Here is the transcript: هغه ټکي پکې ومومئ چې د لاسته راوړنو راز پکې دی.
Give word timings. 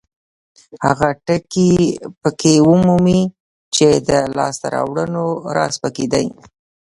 هغه 0.85 1.09
ټکي 1.25 1.69
پکې 2.21 2.53
ومومئ 2.67 3.21
چې 3.75 3.87
د 4.07 4.09
لاسته 4.37 4.67
راوړنو 4.75 5.25
راز 5.55 5.73
پکې 5.81 6.05
دی. 6.13 6.27